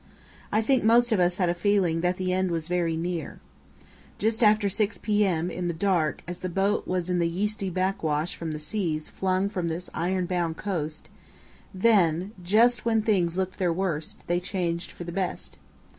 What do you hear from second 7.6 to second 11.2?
backwash from the seas flung from this iron bound coast,